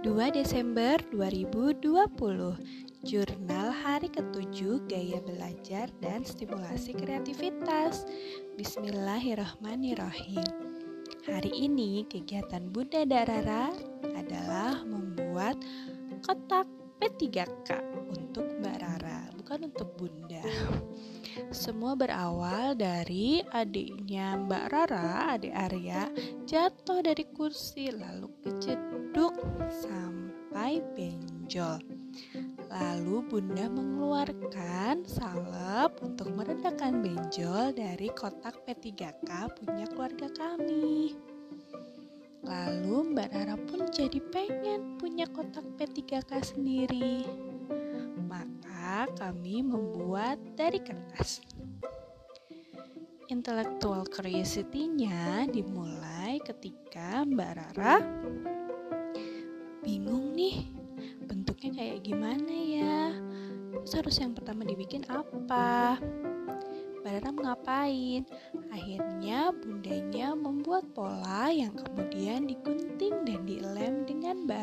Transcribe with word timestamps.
2 0.00 0.16
Desember 0.32 0.96
2020 1.12 1.84
Jurnal 3.04 3.68
hari 3.68 4.08
ketujuh 4.08 4.88
Gaya 4.88 5.20
Belajar 5.20 5.92
dan 6.00 6.24
Stimulasi 6.24 6.96
Kreativitas. 6.96 8.08
Bismillahirrahmanirrahim. 8.56 10.40
Hari 11.28 11.52
ini 11.52 12.08
kegiatan 12.08 12.72
Bunda 12.72 13.04
Darara 13.04 13.76
adalah 14.16 14.80
membuat 14.88 15.60
kotak 16.24 16.64
P3K 16.96 17.68
untuk 18.08 18.48
Mbak 18.56 18.76
Rara, 18.80 19.28
bukan 19.36 19.68
untuk 19.68 20.00
Bunda 20.00 20.40
semua 21.50 21.98
berawal 21.98 22.74
dari 22.74 23.42
adiknya 23.54 24.38
Mbak 24.38 24.64
Rara, 24.70 25.34
adik 25.36 25.54
Arya, 25.54 26.10
jatuh 26.46 27.02
dari 27.02 27.24
kursi 27.30 27.90
lalu 27.90 28.30
kejeduk 28.42 29.34
sampai 29.70 30.82
benjol. 30.94 31.78
Lalu 32.70 33.16
bunda 33.26 33.66
mengeluarkan 33.66 35.02
salep 35.02 35.98
untuk 36.02 36.30
meredakan 36.34 37.02
benjol 37.02 37.74
dari 37.74 38.10
kotak 38.14 38.62
P3K 38.66 39.50
punya 39.58 39.86
keluarga 39.90 40.30
kami. 40.34 41.18
Lalu 42.46 43.12
Mbak 43.12 43.28
Rara 43.34 43.56
pun 43.68 43.84
jadi 43.90 44.22
pengen 44.30 44.96
punya 44.96 45.26
kotak 45.28 45.66
P3K 45.76 46.30
sendiri 46.54 47.49
kami 49.14 49.62
membuat 49.62 50.38
dari 50.58 50.82
kertas. 50.82 51.42
Intellectual 53.30 54.02
curiosity-nya 54.10 55.46
dimulai 55.46 56.42
ketika 56.42 57.22
Mbak 57.22 57.52
Rara 57.54 58.02
bingung 59.80 60.34
nih 60.34 60.66
bentuknya 61.24 61.70
kayak 61.78 61.98
gimana 62.02 62.54
ya? 62.54 62.98
Terus 63.86 64.18
yang 64.18 64.34
pertama 64.34 64.66
dibikin 64.66 65.06
apa? 65.06 65.96
Mbak 67.00 67.12
Rara 67.16 67.30
ngapain? 67.30 68.22
Akhirnya 68.74 69.54
bundanya 69.54 70.34
membuat 70.34 70.90
pola 70.90 71.48
yang 71.54 71.72
kemudian 71.78 72.50
digunting 72.50 73.22
dan 73.22 73.46
dilem 73.46 74.04
dengan 74.04 74.44
Mbak 74.44 74.62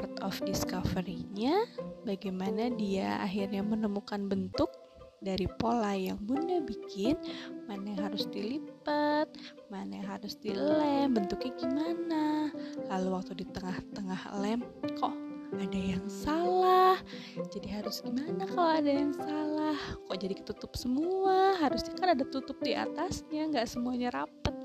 Rara 0.00 0.08
art 0.08 0.24
of 0.24 0.40
discovery-nya 0.48 1.68
bagaimana 2.08 2.72
dia 2.72 3.20
akhirnya 3.20 3.60
menemukan 3.60 4.32
bentuk 4.32 4.72
dari 5.20 5.44
pola 5.60 5.92
yang 5.92 6.16
bunda 6.24 6.56
bikin 6.64 7.20
mana 7.68 7.92
yang 7.92 8.08
harus 8.08 8.24
dilipat 8.32 9.28
mana 9.68 10.00
yang 10.00 10.08
harus 10.08 10.40
dilem 10.40 11.12
bentuknya 11.12 11.52
gimana. 11.52 12.48
Lalu 12.88 13.08
waktu 13.12 13.44
di 13.44 13.46
tengah-tengah 13.52 14.40
lem 14.40 14.64
kok 14.96 15.12
ada 15.60 15.76
yang 15.76 16.08
salah? 16.08 16.96
Jadi 17.52 17.68
harus 17.68 18.00
gimana 18.00 18.48
kalau 18.48 18.72
ada 18.72 18.88
yang 18.88 19.12
salah? 19.12 19.76
Kok 20.08 20.16
jadi 20.16 20.32
ketutup 20.32 20.80
semua? 20.80 21.60
Harusnya 21.60 21.92
kan 22.00 22.16
ada 22.16 22.24
tutup 22.24 22.56
di 22.64 22.72
atasnya 22.72 23.52
nggak 23.52 23.68
semuanya 23.68 24.16
rapet 24.16 24.56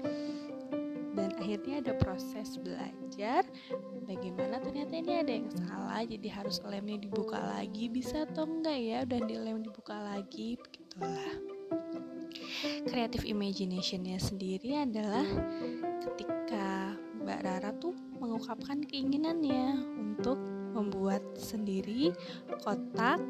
akhirnya 1.45 1.77
ada 1.85 1.93
proses 2.01 2.57
belajar 2.57 3.45
bagaimana 4.09 4.57
ternyata 4.65 4.97
ini 4.97 5.13
ada 5.21 5.29
yang 5.29 5.49
salah 5.53 6.01
jadi 6.01 6.27
harus 6.33 6.57
lemnya 6.65 7.05
dibuka 7.05 7.37
lagi 7.37 7.85
bisa 7.85 8.25
atau 8.25 8.49
enggak 8.49 8.81
ya 8.81 8.97
udah 9.05 9.21
dilem 9.29 9.61
dibuka 9.61 9.93
lagi 9.93 10.57
begitulah. 10.57 11.37
Creative 12.89 13.29
imaginationnya 13.29 14.17
sendiri 14.17 14.89
adalah 14.89 15.21
ketika 16.01 16.97
Mbak 17.21 17.39
Rara 17.45 17.71
tuh 17.77 17.93
mengungkapkan 18.17 18.81
keinginannya 18.89 19.85
untuk 20.01 20.41
membuat 20.73 21.21
sendiri 21.37 22.09
kotak 22.65 23.21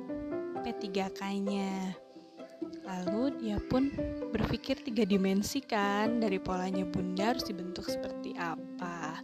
P3K-nya 0.64 2.00
Lalu 2.86 3.34
dia 3.42 3.58
pun 3.58 3.90
berpikir 4.30 4.78
tiga 4.86 5.04
dimensi 5.04 5.60
kan 5.60 6.22
dari 6.22 6.38
polanya 6.38 6.86
bunda 6.86 7.34
harus 7.34 7.46
dibentuk 7.50 7.90
seperti 7.90 8.38
apa. 8.38 9.20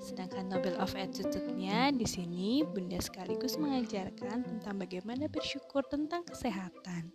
Sedangkan 0.00 0.52
Nobel 0.52 0.76
of 0.76 0.92
Attitude-nya 0.92 1.92
di 1.92 2.04
sini 2.04 2.60
bunda 2.64 3.00
sekaligus 3.00 3.56
mengajarkan 3.56 4.44
tentang 4.44 4.76
bagaimana 4.76 5.26
bersyukur 5.32 5.84
tentang 5.88 6.24
kesehatan 6.28 7.12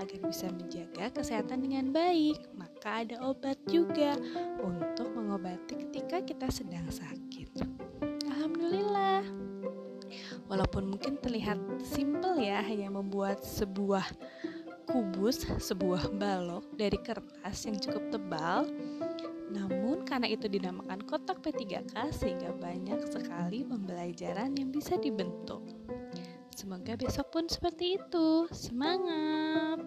agar 0.00 0.18
bisa 0.24 0.48
menjaga 0.52 1.12
kesehatan 1.12 1.64
dengan 1.64 1.92
baik. 1.92 2.40
Maka 2.56 3.04
ada 3.04 3.16
obat 3.24 3.60
juga 3.68 4.16
untuk 4.64 5.12
mengobati 5.12 5.84
ketika 5.86 6.24
kita 6.24 6.48
sedang 6.48 6.88
sakit. 6.88 7.60
Alhamdulillah. 8.24 9.24
Walaupun 10.46 10.86
mungkin 10.94 11.18
terlihat 11.18 11.58
simple 11.82 12.38
ya 12.38 12.62
hanya 12.62 12.86
membuat 12.86 13.42
sebuah 13.42 14.06
kubus 14.86 15.42
sebuah 15.44 16.14
balok 16.14 16.64
dari 16.78 16.98
kertas 17.02 17.66
yang 17.66 17.76
cukup 17.82 18.08
tebal 18.14 18.64
namun 19.56 20.02
karena 20.04 20.28
itu 20.28 20.50
dinamakan 20.50 21.00
kotak 21.06 21.40
P3K 21.40 22.10
sehingga 22.12 22.52
banyak 22.58 22.98
sekali 23.08 23.62
pembelajaran 23.64 24.52
yang 24.58 24.68
bisa 24.74 24.98
dibentuk. 24.98 25.62
Semoga 26.52 26.98
besok 26.98 27.30
pun 27.32 27.44
seperti 27.48 28.00
itu. 28.00 28.50
Semangat! 28.50 29.80